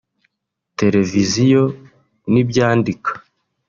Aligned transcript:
Televiziyo 0.79 1.63
n’ibyandika 2.31 3.11